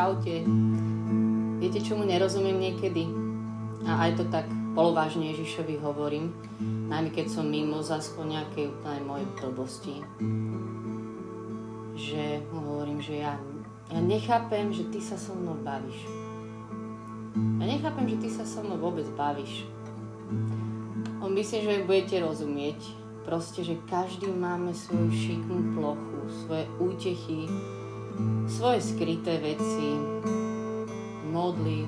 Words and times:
čaute. 0.00 0.48
Viete, 1.60 1.84
čomu 1.84 2.08
nerozumiem 2.08 2.56
niekedy? 2.56 3.04
A 3.84 4.08
aj 4.08 4.16
to 4.16 4.24
tak 4.32 4.48
polovážne 4.72 5.28
Ježišovi 5.28 5.76
hovorím, 5.76 6.32
najmä 6.88 7.12
keď 7.12 7.28
som 7.28 7.44
mimo 7.44 7.84
zas 7.84 8.08
po 8.16 8.24
nejakej 8.24 8.72
úplnej 8.72 9.02
mojej 9.04 9.28
blbosti. 9.36 9.94
Že 12.00 12.48
mu 12.48 12.60
hovorím, 12.64 13.04
že 13.04 13.20
ja, 13.20 13.36
ja 13.92 14.00
nechápem, 14.00 14.72
že 14.72 14.88
ty 14.88 15.04
sa 15.04 15.20
so 15.20 15.36
mnou 15.36 15.60
bavíš. 15.60 16.00
Ja 17.60 17.64
nechápem, 17.68 18.08
že 18.08 18.24
ty 18.24 18.28
sa 18.32 18.48
so 18.48 18.64
mnou 18.64 18.80
vôbec 18.80 19.04
bavíš. 19.20 19.68
On 21.20 21.28
myslí, 21.28 21.60
že 21.60 21.84
budete 21.84 22.24
rozumieť. 22.24 22.80
Proste, 23.28 23.60
že 23.60 23.76
každý 23.84 24.32
máme 24.32 24.72
svoju 24.72 25.12
šiknú 25.12 25.76
plochu, 25.76 26.24
svoje 26.48 26.64
útechy, 26.80 27.52
svoje 28.50 28.82
skryté 28.82 29.40
veci, 29.40 29.96
modly, 31.30 31.86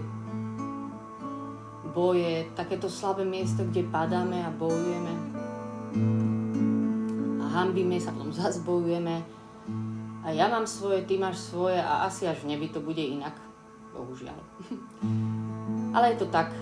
boje, 1.92 2.48
takéto 2.56 2.88
slabé 2.88 3.28
miesto, 3.28 3.68
kde 3.68 3.84
padáme 3.92 4.40
a 4.40 4.50
bojujeme. 4.50 5.14
A 7.38 7.44
hambíme 7.60 8.00
sa, 8.00 8.16
potom 8.16 8.32
zase. 8.32 8.64
A 10.22 10.30
ja 10.30 10.46
mám 10.46 10.64
svoje, 10.70 11.02
ty 11.04 11.18
máš 11.18 11.50
svoje 11.50 11.82
a 11.82 12.06
asi 12.06 12.30
až 12.30 12.46
v 12.46 12.56
nebi 12.56 12.70
to 12.70 12.78
bude 12.78 13.02
inak. 13.02 13.34
Bohužiaľ. 13.92 14.38
Ale 15.98 16.14
je 16.14 16.24
to 16.24 16.28
tak. 16.32 16.54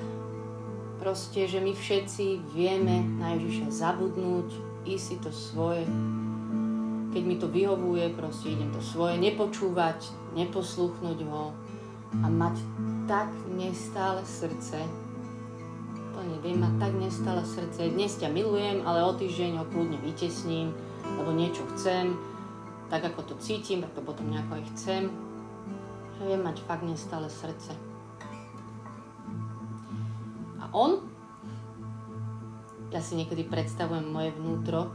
Proste, 0.98 1.48
že 1.48 1.62
my 1.62 1.72
všetci 1.72 2.52
vieme 2.52 3.00
na 3.20 3.36
Ježiša 3.38 3.72
zabudnúť, 3.72 4.48
ísť 4.84 5.04
si 5.04 5.16
to 5.22 5.30
svoje. 5.32 5.84
Keď 7.10 7.22
mi 7.26 7.36
to 7.42 7.50
vyhovuje, 7.50 8.14
proste 8.14 8.54
idem 8.54 8.70
to 8.70 8.78
svoje, 8.78 9.18
nepočúvať, 9.18 10.14
neposluchnúť 10.38 11.26
ho 11.26 11.50
a 12.22 12.26
mať 12.30 12.62
tak 13.10 13.26
nestále 13.50 14.22
srdce, 14.22 14.78
to 16.14 16.18
neviem, 16.22 16.62
mať 16.62 16.74
tak 16.78 16.92
nestále 16.94 17.42
srdce, 17.42 17.90
dnes 17.90 18.14
ťa 18.14 18.30
milujem, 18.30 18.86
ale 18.86 19.02
o 19.02 19.10
týždeň 19.14 19.58
ho 19.58 19.64
kľudne 19.66 19.98
vytesním, 20.06 20.70
lebo 21.18 21.34
niečo 21.34 21.66
chcem, 21.74 22.14
tak 22.90 23.06
ako 23.06 23.34
to 23.34 23.34
cítim, 23.42 23.82
tak 23.82 23.94
to 23.94 24.02
potom 24.06 24.30
nejako 24.30 24.58
aj 24.58 24.64
chcem, 24.74 25.02
že 26.18 26.22
viem 26.26 26.42
mať 26.42 26.62
fakt 26.66 26.86
nestále 26.86 27.26
srdce. 27.26 27.74
A 30.62 30.70
on, 30.70 31.02
ja 32.94 33.02
si 33.02 33.18
niekedy 33.18 33.46
predstavujem 33.46 34.06
moje 34.06 34.30
vnútro, 34.34 34.94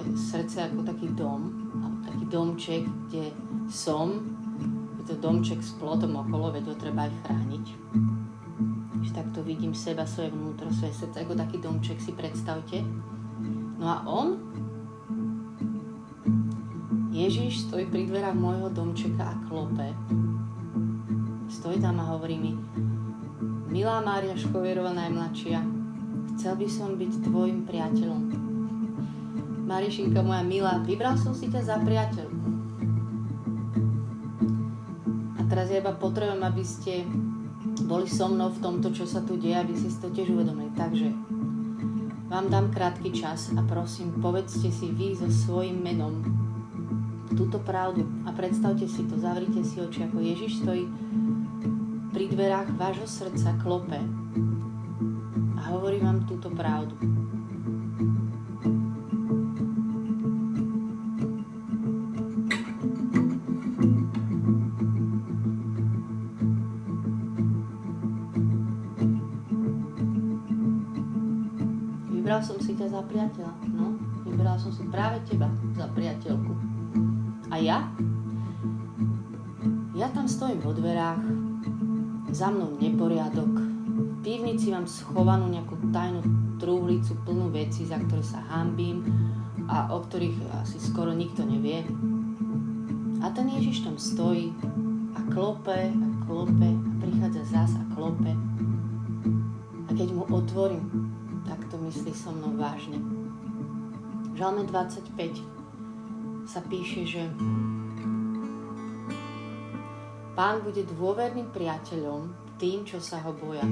moje 0.00 0.16
srdce 0.16 0.64
ako 0.64 0.80
taký 0.80 1.12
dom, 1.12 1.52
taký 2.08 2.24
domček, 2.32 2.82
kde 3.08 3.36
som, 3.68 4.16
je 4.96 5.04
to 5.04 5.14
domček 5.20 5.60
s 5.60 5.76
plotom 5.76 6.16
okolo, 6.16 6.56
veď 6.56 6.72
ho 6.72 6.76
treba 6.80 7.04
aj 7.04 7.12
chrániť. 7.20 7.66
Že 9.04 9.10
takto 9.12 9.44
vidím 9.44 9.76
seba, 9.76 10.08
svoje 10.08 10.32
vnútro, 10.32 10.72
svoje 10.72 10.96
srdce, 10.96 11.20
ako 11.20 11.36
taký 11.36 11.60
domček 11.60 12.00
si 12.00 12.16
predstavte. 12.16 12.80
No 13.76 13.84
a 13.84 13.96
on, 14.08 14.40
Ježiš 17.12 17.68
stojí 17.68 17.84
pri 17.92 18.08
dverách 18.08 18.40
môjho 18.40 18.72
domčeka 18.72 19.20
a 19.20 19.36
klope. 19.44 19.92
Stojí 21.52 21.76
tam 21.76 22.00
a 22.00 22.08
hovorí 22.16 22.40
mi, 22.40 22.56
Milá 23.68 24.00
Mária 24.00 24.32
Škovierová 24.32 24.96
najmladšia, 24.96 25.60
chcel 26.34 26.56
by 26.56 26.68
som 26.72 26.96
byť 26.96 27.12
tvojim 27.28 27.68
priateľom. 27.68 28.39
Marišinka 29.70 30.18
moja 30.26 30.42
milá, 30.42 30.82
vybral 30.82 31.14
som 31.14 31.30
si 31.30 31.46
ťa 31.46 31.62
za 31.62 31.76
priateľku. 31.78 32.48
A 35.38 35.40
teraz 35.46 35.70
ja 35.70 35.78
iba 35.78 35.94
potrebujem, 35.94 36.42
aby 36.42 36.64
ste 36.66 37.06
boli 37.86 38.10
so 38.10 38.26
mnou 38.26 38.50
v 38.50 38.58
tomto, 38.58 38.90
čo 38.90 39.06
sa 39.06 39.22
tu 39.22 39.38
deje, 39.38 39.54
aby 39.54 39.70
ste 39.78 39.94
si 39.94 40.02
to 40.02 40.10
tiež 40.10 40.34
uvedomili. 40.34 40.74
Takže 40.74 41.14
vám 42.26 42.50
dám 42.50 42.74
krátky 42.74 43.14
čas 43.14 43.54
a 43.54 43.62
prosím, 43.62 44.18
povedzte 44.18 44.74
si 44.74 44.90
vy 44.90 45.14
so 45.14 45.30
svojím 45.30 45.78
menom 45.78 46.18
túto 47.38 47.62
pravdu 47.62 48.02
a 48.26 48.34
predstavte 48.34 48.90
si 48.90 49.06
to, 49.06 49.22
zavrite 49.22 49.62
si 49.62 49.78
oči, 49.78 50.02
ako 50.02 50.18
Ježiš 50.18 50.66
stojí 50.66 50.90
pri 52.10 52.26
dverách 52.26 52.74
vášho 52.74 53.06
srdca 53.06 53.54
klope 53.62 54.02
a 55.54 55.62
hovorí 55.70 56.02
vám 56.02 56.26
túto 56.26 56.50
pravdu. 56.50 57.19
Za 73.00 73.08
priateľa, 73.08 73.52
no? 73.72 73.96
Vybral 74.28 74.60
som 74.60 74.68
si 74.76 74.84
práve 74.92 75.24
teba 75.24 75.48
za 75.72 75.88
priateľku. 75.96 76.52
A 77.48 77.56
ja? 77.56 77.88
Ja 79.96 80.12
tam 80.12 80.28
stojím 80.28 80.60
vo 80.60 80.76
dverách, 80.76 81.24
za 82.28 82.52
mnou 82.52 82.76
neporiadok, 82.76 83.52
v 83.56 84.14
pivnici 84.20 84.68
mám 84.68 84.84
schovanú 84.84 85.48
nejakú 85.48 85.80
tajnú 85.88 86.20
trúhlicu 86.60 87.16
plnú 87.24 87.48
veci, 87.48 87.88
za 87.88 87.96
ktoré 87.96 88.20
sa 88.20 88.44
hambím 88.52 89.00
a 89.64 89.88
o 89.96 90.04
ktorých 90.04 90.60
asi 90.60 90.76
skoro 90.76 91.16
nikto 91.16 91.40
nevie. 91.40 91.88
A 93.24 93.32
ten 93.32 93.48
Ježiš 93.48 93.88
tam 93.88 93.96
stojí 93.96 94.52
a 95.16 95.24
klope 95.32 95.88
a 95.88 96.08
klope 96.28 96.68
a 96.68 96.92
prichádza 97.00 97.42
zás 97.48 97.72
a 97.80 97.84
klope. 97.96 98.36
A 99.88 99.90
keď 99.96 100.08
mu 100.12 100.28
otvorím, 100.28 101.09
myslí 101.90 102.14
so 102.14 102.30
mnou 102.30 102.54
vážne. 102.54 103.02
V 104.30 104.34
Žalme 104.38 104.62
25 104.62 105.10
sa 106.46 106.62
píše, 106.70 107.02
že 107.02 107.26
Pán 110.38 110.62
bude 110.62 110.86
dôverným 110.86 111.50
priateľom 111.50 112.30
tým, 112.62 112.86
čo 112.86 113.02
sa 113.02 113.18
ho 113.26 113.34
boja. 113.34 113.66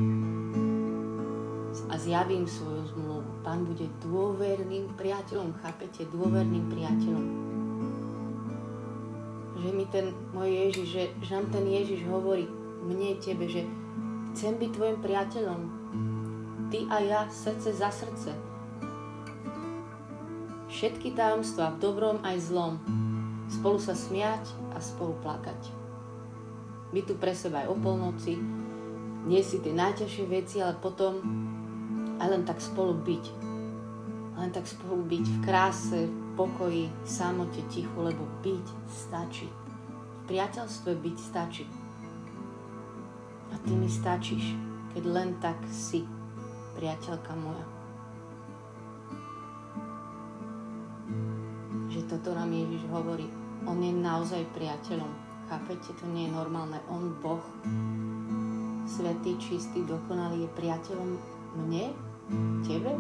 A 1.89 1.95
zjavím 1.95 2.43
svoju 2.43 2.91
zmluvu. 2.91 3.23
Pán 3.47 3.62
bude 3.62 3.87
dôverným 4.03 4.99
priateľom, 4.99 5.55
chápete? 5.62 6.03
Dôverným 6.11 6.67
priateľom. 6.67 7.25
Že 9.62 9.69
mi 9.71 9.87
ten 9.95 10.11
môj 10.34 10.51
Ježiš, 10.51 10.87
že, 10.91 11.05
že 11.23 11.31
nám 11.39 11.47
ten 11.55 11.65
Ježiš 11.71 12.03
hovorí 12.11 12.51
mne, 12.83 13.15
tebe, 13.23 13.47
že 13.47 13.62
chcem 14.34 14.59
byť 14.59 14.71
tvojim 14.75 14.99
priateľom. 14.99 15.61
Ty 16.69 16.79
a 16.93 16.97
ja, 17.01 17.21
srdce 17.33 17.73
za 17.73 17.89
srdce. 17.89 18.37
Všetky 20.69 21.17
tajomstvá 21.17 21.75
v 21.75 21.81
dobrom 21.81 22.21
aj 22.21 22.53
zlom. 22.53 22.77
Spolu 23.49 23.81
sa 23.81 23.97
smiať 23.97 24.45
a 24.77 24.78
spolu 24.78 25.17
plakať 25.25 25.78
byť 26.93 27.05
tu 27.05 27.15
pre 27.21 27.37
seba 27.37 27.65
aj 27.65 27.69
o 27.73 27.77
polnoci, 27.77 28.41
nie 29.28 29.43
si 29.45 29.61
tie 29.61 29.77
najťažšie 29.77 30.25
veci, 30.25 30.57
ale 30.65 30.81
potom 30.81 31.21
aj 32.17 32.28
len 32.33 32.43
tak 32.49 32.65
spolu 32.65 32.97
byť. 32.97 33.25
Len 34.39 34.51
tak 34.55 34.65
spolu 34.65 35.05
byť 35.05 35.25
v 35.27 35.39
kráse, 35.45 36.01
v 36.09 36.15
pokoji, 36.39 36.87
samote, 37.05 37.61
tichu, 37.69 37.99
lebo 37.99 38.25
byť 38.41 38.67
stačí. 38.89 39.51
V 39.51 40.21
priateľstve 40.31 40.91
byť 40.97 41.17
stačí. 41.19 41.65
A 43.53 43.55
ty 43.67 43.73
mi 43.77 43.91
stačíš, 43.91 44.57
keď 44.97 45.03
len 45.05 45.31
tak 45.43 45.59
si, 45.69 46.07
priateľka 46.78 47.34
moja. 47.34 47.66
Že 51.91 52.01
toto 52.07 52.39
nám 52.39 52.54
Ježiš 52.54 52.86
hovorí. 52.95 53.27
On 53.66 53.77
je 53.83 53.91
naozaj 53.91 54.47
priateľom 54.54 55.28
Chápete, 55.48 55.97
to 55.97 56.04
nie 56.13 56.28
je 56.28 56.36
normálne. 56.36 56.77
On, 56.92 57.09
Boh, 57.25 57.41
svetý, 58.84 59.33
čistý, 59.41 59.80
dokonalý, 59.89 60.45
je 60.45 60.57
priateľom 60.60 61.16
mne, 61.65 61.97
tebe, 62.69 62.92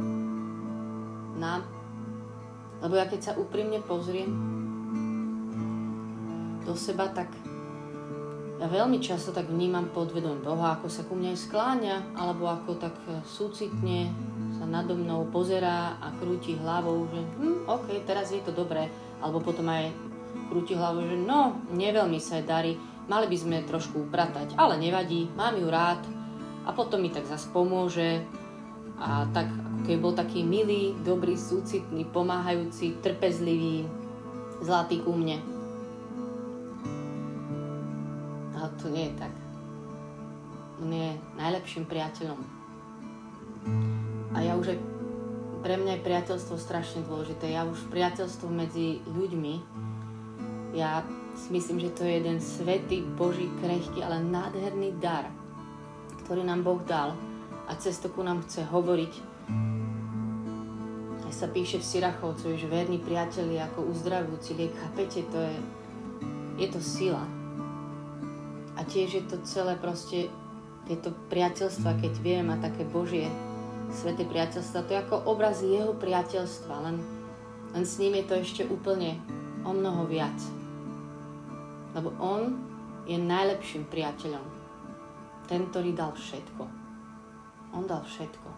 nám. 1.36 1.68
Lebo 2.80 2.96
ja 2.96 3.04
keď 3.04 3.20
sa 3.20 3.36
úprimne 3.36 3.84
pozriem 3.84 4.32
do 6.64 6.72
seba, 6.72 7.12
tak 7.12 7.28
ja 8.58 8.66
veľmi 8.66 8.98
často 8.98 9.30
tak 9.30 9.46
vnímam 9.46 9.86
podvedom 9.94 10.42
Boha, 10.42 10.74
ako 10.74 10.90
sa 10.90 11.06
ku 11.06 11.14
mne 11.14 11.38
skláňa, 11.38 12.18
alebo 12.18 12.50
ako 12.50 12.74
tak 12.82 12.94
súcitne 13.22 14.10
sa 14.58 14.66
nado 14.66 14.98
mnou 14.98 15.30
pozerá 15.30 15.94
a 16.02 16.10
krúti 16.18 16.58
hlavou, 16.58 17.06
že 17.06 17.22
hm, 17.38 17.70
OK, 17.70 17.86
teraz 18.02 18.34
je 18.34 18.42
to 18.42 18.50
dobré. 18.50 18.90
Alebo 19.22 19.38
potom 19.38 19.70
aj 19.70 19.94
krúti 20.50 20.74
hlavu, 20.74 21.06
že 21.06 21.14
no, 21.14 21.62
neveľmi 21.70 22.18
sa 22.18 22.42
darí, 22.42 22.74
mali 23.06 23.30
by 23.30 23.36
sme 23.38 23.66
trošku 23.66 24.10
upratať, 24.10 24.58
ale 24.58 24.74
nevadí, 24.76 25.30
mám 25.38 25.54
ju 25.54 25.70
rád 25.70 26.02
a 26.66 26.74
potom 26.74 26.98
mi 26.98 27.14
tak 27.14 27.30
zase 27.30 27.46
pomôže 27.54 28.26
a 28.98 29.30
tak 29.30 29.46
ako 29.46 29.80
keby 29.86 29.98
bol 30.02 30.14
taký 30.18 30.42
milý, 30.42 30.98
dobrý, 31.06 31.38
súcitný, 31.38 32.02
pomáhajúci, 32.10 32.98
trpezlivý, 32.98 33.86
zlatý 34.58 34.98
ku 34.98 35.14
mne. 35.14 35.57
Ale 38.58 38.68
to 38.82 38.90
nie 38.90 39.06
je 39.06 39.14
tak. 39.14 39.34
On 40.82 40.90
je 40.90 41.14
najlepším 41.38 41.86
priateľom. 41.86 42.40
A 44.34 44.42
ja 44.42 44.58
už 44.58 44.74
aj, 44.74 44.78
pre 45.62 45.74
mňa 45.78 45.98
je 45.98 46.06
priateľstvo 46.06 46.54
strašne 46.58 47.06
dôležité. 47.06 47.54
Ja 47.54 47.66
už 47.66 47.86
priateľstvo 47.90 48.50
medzi 48.50 48.98
ľuďmi, 49.06 49.54
ja 50.74 51.06
si 51.38 51.48
myslím, 51.54 51.78
že 51.78 51.94
to 51.94 52.02
je 52.02 52.18
jeden 52.18 52.38
svetý, 52.42 53.02
boží, 53.14 53.46
krehký, 53.62 54.02
ale 54.02 54.22
nádherný 54.22 54.98
dar, 54.98 55.30
ktorý 56.26 56.42
nám 56.42 56.66
Boh 56.66 56.82
dal 56.82 57.14
a 57.70 57.72
cez 57.78 57.98
nám 58.02 58.42
chce 58.46 58.66
hovoriť. 58.66 59.12
Aj 61.26 61.32
sa 61.34 61.46
píše 61.46 61.78
v 61.78 61.88
Sirachovcu, 61.88 62.56
že 62.56 62.66
verní 62.66 62.98
priatelia 62.98 63.68
ako 63.70 63.92
uzdravujúci 63.92 64.56
liek. 64.56 64.74
Chápete, 64.76 65.22
to 65.28 65.38
je, 65.38 65.56
je 66.62 66.68
to 66.72 66.80
sila. 66.80 67.37
Tiež 68.88 69.20
je 69.20 69.24
to 69.28 69.36
celé 69.44 69.76
proste 69.76 70.32
tieto 70.88 71.12
priateľstva, 71.28 72.00
keď 72.00 72.12
viem, 72.24 72.48
a 72.48 72.56
také 72.56 72.88
Božie 72.88 73.28
sveté 73.92 74.24
priateľstva, 74.24 74.88
to 74.88 74.96
je 74.96 75.02
ako 75.04 75.16
obraz 75.28 75.60
jeho 75.60 75.92
priateľstva, 75.92 76.74
len, 76.88 76.96
len 77.76 77.84
s 77.84 78.00
ním 78.00 78.16
je 78.16 78.24
to 78.24 78.34
ešte 78.40 78.62
úplne 78.64 79.20
o 79.68 79.76
mnoho 79.76 80.08
viac. 80.08 80.36
Lebo 81.92 82.16
on 82.16 82.56
je 83.04 83.20
najlepším 83.20 83.84
priateľom. 83.92 84.44
Ten, 85.48 85.68
ktorý 85.68 85.92
dal 85.92 86.12
všetko. 86.16 86.64
On 87.76 87.84
dal 87.84 88.04
všetko. 88.04 88.48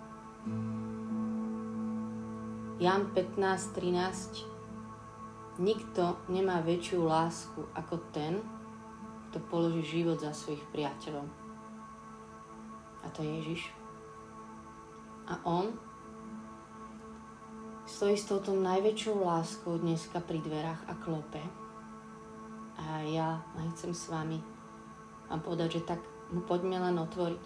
Jan 2.79 3.11
15.13 3.15 4.51
Nikto 5.61 6.17
nemá 6.33 6.65
väčšiu 6.65 7.05
lásku 7.05 7.61
ako 7.77 8.01
ten, 8.17 8.41
kto 9.31 9.39
položí 9.47 10.03
život 10.03 10.19
za 10.19 10.35
svojich 10.35 10.67
priateľov. 10.75 11.23
A 13.01 13.07
to 13.15 13.23
je 13.23 13.31
Ježiš. 13.31 13.63
A 15.31 15.39
on 15.47 15.71
stojí 17.87 18.19
s 18.19 18.27
touto 18.27 18.51
najväčšou 18.59 19.23
láskou 19.23 19.79
dneska 19.79 20.19
pri 20.19 20.43
dverách 20.43 20.83
a 20.91 20.95
klope. 20.99 21.43
A 22.83 23.07
ja 23.07 23.39
chcem 23.79 23.95
s 23.95 24.11
vami 24.11 24.43
vám 25.31 25.47
povedať, 25.47 25.79
že 25.79 25.87
tak 25.95 26.03
mu 26.35 26.43
poďme 26.43 26.83
len 26.83 26.99
otvoriť. 26.99 27.45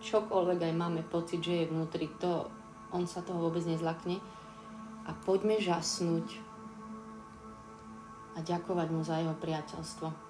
Čokoľvek 0.00 0.64
aj 0.64 0.74
máme 0.80 1.04
pocit, 1.04 1.44
že 1.44 1.60
je 1.60 1.68
vnútri, 1.68 2.08
to, 2.16 2.48
on 2.88 3.04
sa 3.04 3.20
toho 3.20 3.36
vôbec 3.36 3.60
nezlakne. 3.68 4.16
A 5.04 5.12
poďme 5.12 5.60
žasnúť 5.60 6.40
a 8.32 8.40
ďakovať 8.40 8.88
mu 8.88 9.04
za 9.04 9.20
jeho 9.20 9.36
priateľstvo. 9.36 10.29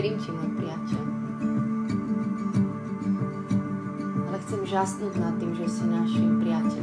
Verím 0.00 0.16
ti, 0.16 0.32
môj 0.32 0.48
priateľ. 0.56 1.02
Ale 4.32 4.36
chcem 4.48 4.60
žasnúť 4.64 5.12
nad 5.20 5.36
tým, 5.36 5.52
že 5.52 5.68
si 5.68 5.84
našim 5.84 6.40
priateľom. 6.40 6.79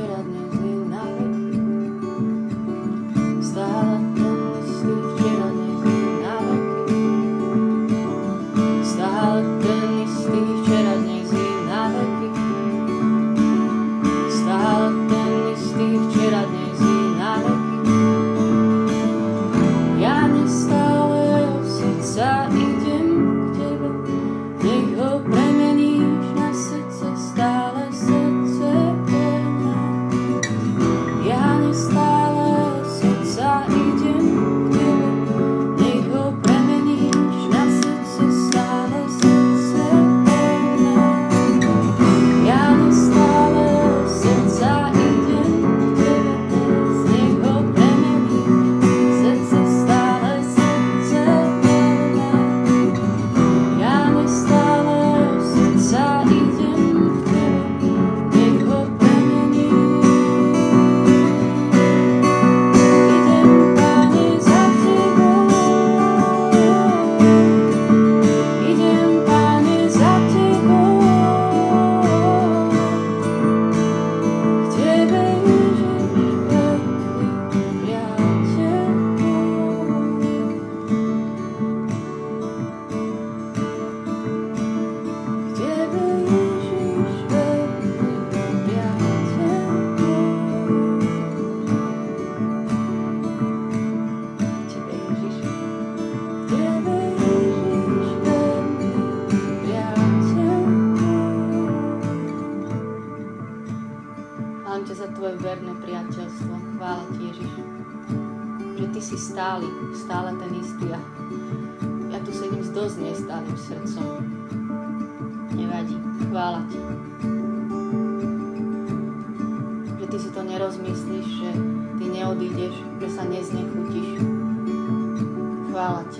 Istý 0.00 0.39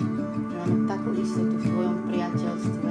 že 0.00 0.54
máme 0.56 0.88
takú 0.88 1.08
istotu 1.12 1.54
v 1.60 1.64
tvojom 1.68 1.96
priateľstve. 2.08 2.90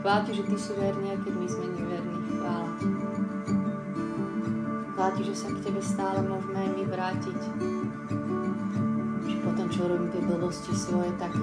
Chvála 0.00 0.24
Ti, 0.24 0.32
že 0.32 0.48
Ty 0.48 0.56
si 0.56 0.72
verný, 0.80 1.12
keď 1.20 1.34
my 1.36 1.46
sme 1.48 1.66
neverní. 1.76 2.18
Chvála 2.40 2.70
Ti. 2.80 2.88
Chvála 4.96 5.10
Ti, 5.12 5.22
že 5.28 5.34
sa 5.36 5.48
k 5.52 5.58
Tebe 5.60 5.80
stále 5.84 6.18
môžeme 6.24 6.56
aj 6.56 6.70
my 6.72 6.84
vrátiť. 6.88 7.40
Že 9.28 9.36
potom, 9.44 9.66
čo 9.68 9.92
robím 9.92 10.08
tie 10.08 10.24
blbosti 10.24 10.72
svoje, 10.72 11.12
tak 11.20 11.36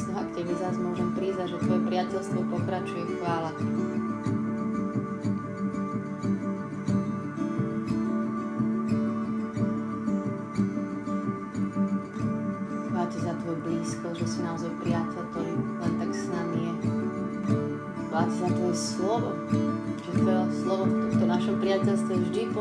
znova 0.00 0.24
k 0.32 0.40
Tebe 0.40 0.52
zás 0.56 0.80
môžem 0.80 1.12
prísť 1.12 1.44
a 1.44 1.46
že 1.52 1.60
Tvoje 1.60 1.80
priateľstvo 1.84 2.40
pokračuje. 2.48 3.04
Chvála 3.20 3.52
Ti. 3.52 3.87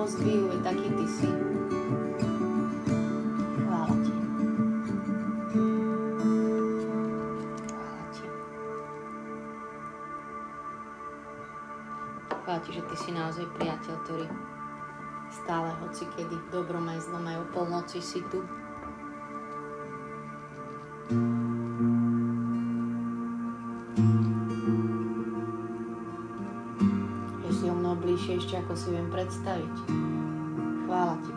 Pozbíjuje, 0.08 0.64
taký 0.64 0.88
Ty 0.88 1.06
si. 1.20 1.28
Chvála 3.60 3.92
Ti. 3.92 4.14
Chvála 7.68 8.04
Ti. 8.16 8.26
Chvála 12.32 12.60
Ti, 12.64 12.70
že 12.72 12.82
Ty 12.88 12.96
si 12.96 13.10
naozaj 13.12 13.46
priateľ, 13.60 13.96
ktorý 14.08 14.26
stále, 15.28 15.76
hoci 15.84 16.08
kedy, 16.16 16.40
v 16.40 16.48
dobrom 16.56 16.88
aj 16.88 17.04
zlom, 17.04 17.28
aj 17.28 17.44
o 17.44 17.46
polnoci 17.52 18.00
si 18.00 18.24
tu. 18.32 18.48
Ako 28.68 28.76
si 28.76 28.92
viem 28.92 29.08
predstaviť. 29.08 29.76
Chvála 30.84 31.16
Ti, 31.24 31.32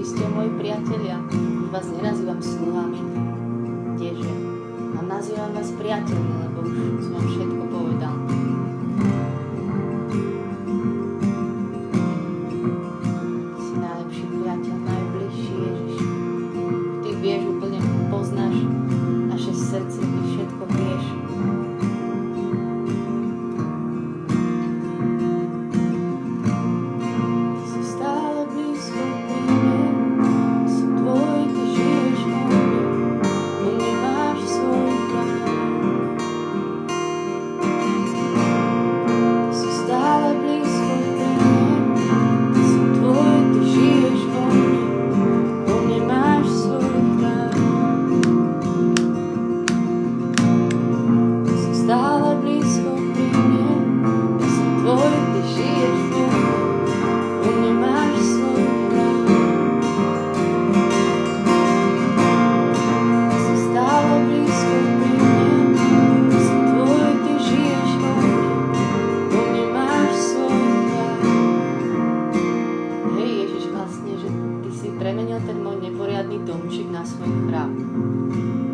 Vy 0.00 0.08
ste 0.08 0.24
moji 0.32 0.48
priatelia. 0.56 1.20
Už 1.28 1.68
vás 1.76 1.84
nenazývam 1.92 2.40
sluhami. 2.40 3.04
Kdeže? 4.00 4.32
A 4.96 5.04
nazývam 5.04 5.52
vás 5.52 5.76
priateľmi, 5.76 6.40
lebo 6.40 6.64
už 6.64 7.04
som 7.04 7.20
všetko 7.20 7.59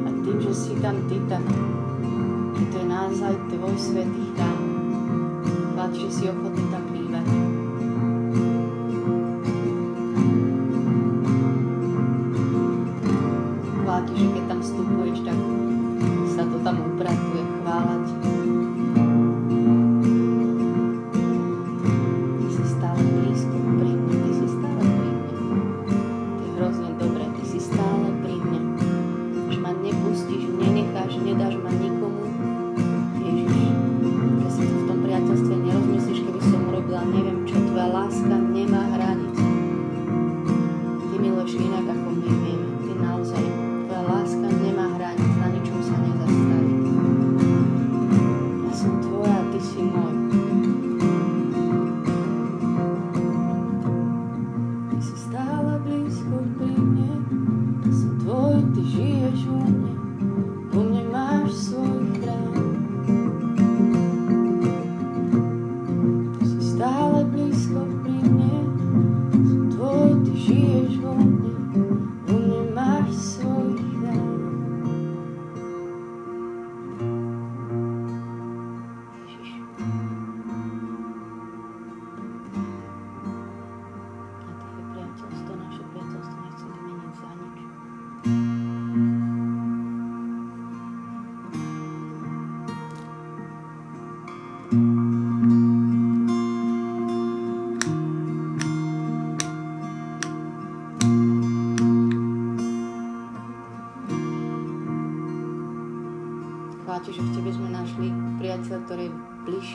A 0.04 0.08
tým, 0.22 0.36
že 0.40 0.52
si 0.54 0.72
tam 0.78 0.96
ty, 1.10 1.18
tak 1.26 1.42
ty 2.56 2.62
to 2.70 2.76
je 2.78 2.86
naozaj 2.86 3.34
tvoj 3.50 3.74
svetý 3.74 4.24
chrám. 4.38 4.60
Chlap, 5.74 5.92
že 5.92 6.08
si 6.08 6.24
ochotný 6.30 6.64
tam 6.72 6.85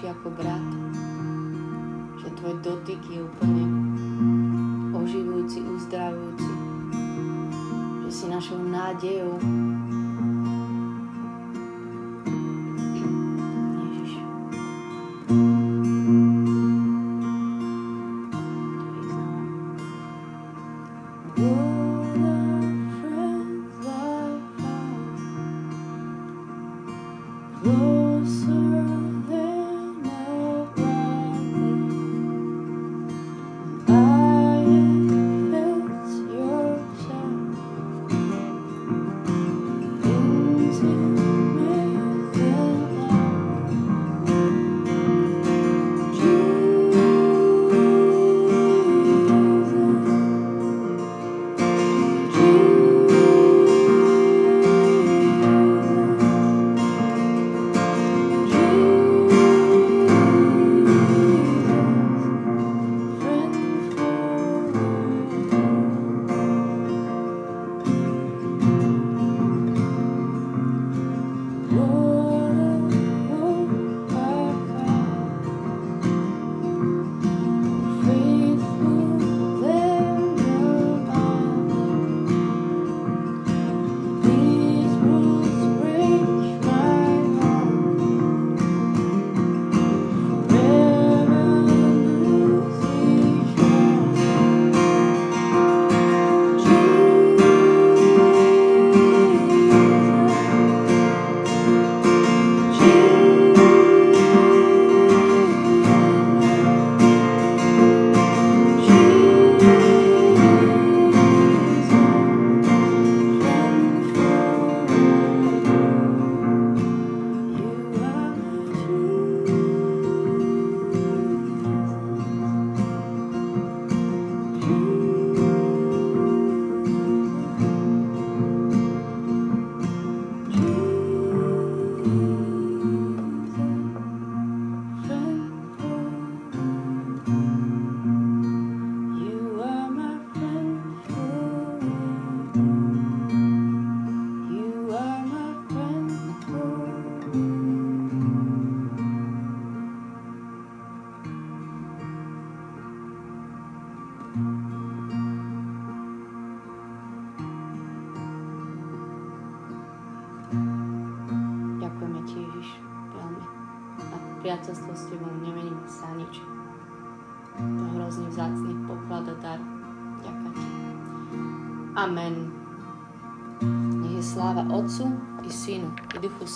bližší 0.02 0.18
ako 0.18 0.30
brat, 0.34 0.70
že 2.18 2.28
tvoj 2.42 2.56
dotyk 2.66 3.02
je 3.06 3.22
úplne 3.22 3.66
oživujúci, 4.98 5.62
uzdravujúci, 5.62 6.54
že 8.06 8.10
si 8.10 8.26
našou 8.26 8.58
nádejou, 8.66 9.38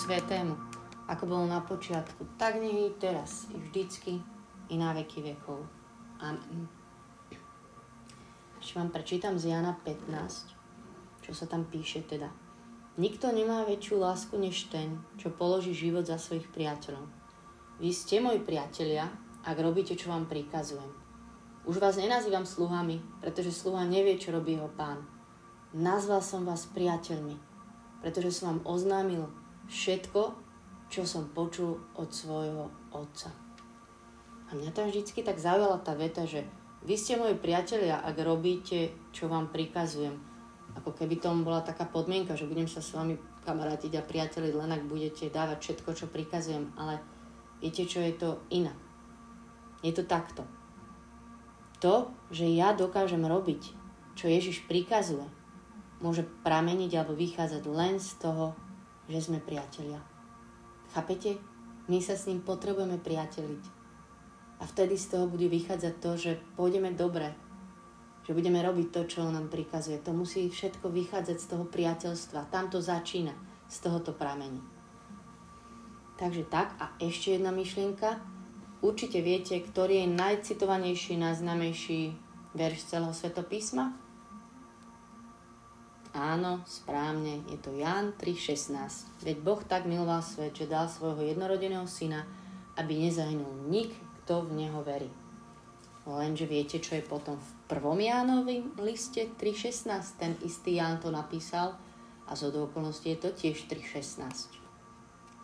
Svetému, 0.06 0.54
ako 1.10 1.24
bol 1.26 1.42
na 1.50 1.58
počiatku, 1.64 2.38
tak 2.38 2.62
nech 2.62 2.74
i 2.74 2.94
teraz, 2.94 3.50
i 3.50 3.58
vždycky, 3.58 4.22
i 4.70 4.74
na 4.78 4.94
veky 4.94 5.18
vekov. 5.18 5.66
Amen. 6.22 6.70
Ešte 8.62 8.78
vám 8.78 8.94
prečítam 8.94 9.34
z 9.34 9.50
Jana 9.50 9.74
15, 9.82 11.26
čo 11.26 11.32
sa 11.34 11.50
tam 11.50 11.66
píše 11.66 12.06
teda. 12.06 12.30
Nikto 13.02 13.34
nemá 13.34 13.66
väčšiu 13.66 13.98
lásku 13.98 14.36
než 14.38 14.70
ten, 14.70 15.02
čo 15.18 15.34
položí 15.34 15.74
život 15.74 16.06
za 16.06 16.22
svojich 16.22 16.50
priateľov. 16.54 17.08
Vy 17.82 17.90
ste 17.96 18.22
moji 18.22 18.44
priatelia, 18.44 19.10
ak 19.42 19.56
robíte, 19.58 19.98
čo 19.98 20.12
vám 20.12 20.30
prikazujem. 20.30 20.92
Už 21.66 21.82
vás 21.82 21.98
nenazývam 21.98 22.46
sluhami, 22.46 23.02
pretože 23.24 23.50
sluha 23.50 23.86
nevie, 23.86 24.20
čo 24.20 24.30
robí 24.30 24.54
jeho 24.54 24.70
pán. 24.74 25.02
Nazval 25.74 26.22
som 26.22 26.46
vás 26.46 26.68
priateľmi, 26.70 27.45
pretože 28.06 28.38
som 28.38 28.54
vám 28.54 28.78
oznámil 28.78 29.26
všetko, 29.66 30.30
čo 30.86 31.02
som 31.02 31.26
počul 31.34 31.74
od 31.98 32.06
svojho 32.06 32.70
otca. 32.94 33.34
A 34.46 34.54
mňa 34.54 34.70
tam 34.70 34.86
vždycky 34.86 35.26
tak 35.26 35.42
zaujala 35.42 35.82
tá 35.82 35.98
veta, 35.98 36.22
že 36.22 36.46
vy 36.86 36.94
ste 36.94 37.18
moji 37.18 37.34
priatelia, 37.34 37.98
ak 37.98 38.14
robíte, 38.22 38.94
čo 39.10 39.26
vám 39.26 39.50
prikazujem. 39.50 40.14
Ako 40.78 40.94
keby 40.94 41.18
tomu 41.18 41.42
bola 41.42 41.66
taká 41.66 41.82
podmienka, 41.82 42.38
že 42.38 42.46
budem 42.46 42.70
sa 42.70 42.78
s 42.78 42.94
vami 42.94 43.18
kamarátiť 43.42 43.98
a 43.98 44.06
priateliť, 44.06 44.54
len 44.54 44.70
ak 44.70 44.86
budete 44.86 45.26
dávať 45.26 45.58
všetko, 45.58 45.90
čo 45.98 46.06
prikazujem. 46.06 46.78
Ale 46.78 47.02
viete, 47.58 47.90
čo 47.90 47.98
je 47.98 48.14
to 48.14 48.38
inak? 48.54 48.78
Je 49.82 49.90
to 49.90 50.06
takto. 50.06 50.46
To, 51.82 52.14
že 52.30 52.46
ja 52.54 52.70
dokážem 52.70 53.26
robiť, 53.26 53.74
čo 54.14 54.30
Ježiš 54.30 54.62
prikazuje, 54.70 55.26
môže 56.06 56.22
prameniť 56.46 56.94
alebo 56.94 57.18
vychádzať 57.18 57.66
len 57.66 57.98
z 57.98 58.22
toho, 58.22 58.54
že 59.10 59.26
sme 59.26 59.42
priatelia. 59.42 59.98
Chápete? 60.94 61.34
My 61.90 61.98
sa 61.98 62.14
s 62.14 62.30
ním 62.30 62.46
potrebujeme 62.46 63.02
priateliť. 63.02 63.62
A 64.58 64.64
vtedy 64.64 64.94
z 64.94 65.18
toho 65.18 65.26
bude 65.26 65.50
vychádzať 65.50 65.94
to, 65.98 66.10
že 66.14 66.32
pôjdeme 66.54 66.94
dobre, 66.94 67.34
že 68.22 68.34
budeme 68.34 68.62
robiť 68.62 68.86
to, 68.94 69.00
čo 69.06 69.26
on 69.26 69.34
nám 69.34 69.50
prikazuje. 69.50 69.98
To 70.02 70.14
musí 70.14 70.46
všetko 70.46 70.90
vychádzať 70.90 71.36
z 71.38 71.46
toho 71.46 71.64
priateľstva. 71.66 72.50
Tam 72.50 72.70
to 72.70 72.78
začína, 72.78 73.34
z 73.66 73.76
tohoto 73.82 74.14
pramení. 74.14 74.62
Takže 76.16 76.48
tak, 76.48 76.74
a 76.80 76.96
ešte 77.02 77.36
jedna 77.36 77.52
myšlienka. 77.52 78.18
Určite 78.80 79.20
viete, 79.20 79.58
ktorý 79.60 80.06
je 80.06 80.16
najcitovanejší, 80.16 81.18
najznamejší 81.20 82.00
verš 82.56 82.78
celého 82.88 83.12
svetopísma? 83.12 84.05
Áno, 86.16 86.64
správne, 86.64 87.44
je 87.44 87.60
to 87.60 87.76
Ján 87.76 88.16
3.16. 88.16 89.20
Veď 89.20 89.36
Boh 89.44 89.60
tak 89.60 89.84
miloval 89.84 90.24
svet, 90.24 90.56
že 90.56 90.64
dal 90.64 90.88
svojho 90.88 91.20
jednorodeného 91.20 91.84
syna, 91.84 92.24
aby 92.80 92.96
nezahynul 92.96 93.68
nik, 93.68 93.92
kto 94.24 94.48
v 94.48 94.64
Neho 94.64 94.80
verí. 94.80 95.12
Lenže 96.08 96.48
viete, 96.48 96.80
čo 96.80 96.96
je 96.96 97.04
potom 97.04 97.36
v 97.36 97.50
prvom 97.68 98.00
Jánovým 98.00 98.80
liste 98.80 99.28
3.16? 99.28 100.16
Ten 100.16 100.32
istý 100.40 100.80
Ján 100.80 101.04
to 101.04 101.12
napísal 101.12 101.76
a 102.24 102.32
zo 102.32 102.48
do 102.48 102.64
okolností 102.64 103.12
je 103.12 103.20
to 103.20 103.30
tiež 103.36 103.68
3.16. 103.68 104.24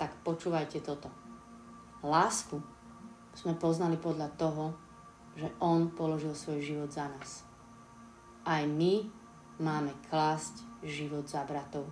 Tak 0.01 0.25
počúvajte 0.25 0.81
toto. 0.81 1.13
Lásku 2.01 2.65
sme 3.37 3.61
poznali 3.61 4.01
podľa 4.01 4.33
toho, 4.41 4.73
že 5.37 5.53
On 5.61 5.93
položil 5.93 6.33
svoj 6.33 6.65
život 6.65 6.89
za 6.89 7.13
nás. 7.13 7.45
Aj 8.49 8.65
my 8.65 9.22
máme 9.63 9.95
klásť 10.11 10.67
život 10.83 11.31
za 11.31 11.47
bratov. 11.47 11.87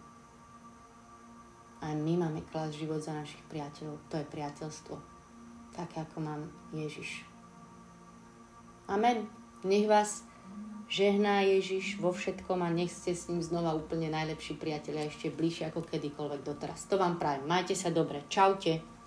Aj 1.80 1.94
my 1.94 2.18
máme 2.18 2.42
klásť 2.50 2.82
život 2.82 3.00
za 3.00 3.14
našich 3.14 3.40
priateľov. 3.46 4.02
To 4.10 4.18
je 4.18 4.26
priateľstvo 4.26 5.20
také 5.80 6.04
ako 6.04 6.18
mám 6.20 6.42
Ježiš. 6.74 7.24
Amen. 8.90 9.30
Nech 9.62 9.86
vás 9.86 10.26
žehná 10.90 11.46
Ježiš 11.46 11.96
vo 12.02 12.10
všetkom 12.10 12.60
a 12.60 12.68
nech 12.68 12.90
ste 12.90 13.14
s 13.14 13.30
ním 13.30 13.40
znova 13.40 13.72
úplne 13.72 14.10
najlepší 14.10 14.58
priatelia 14.58 15.06
ešte 15.06 15.30
bližšie 15.30 15.70
ako 15.70 15.86
kedykoľvek 15.86 16.40
doteraz. 16.42 16.90
To 16.90 16.98
vám 16.98 17.16
prajem. 17.16 17.46
Majte 17.46 17.78
sa 17.78 17.94
dobre. 17.94 18.26
Čaute. 18.26 18.99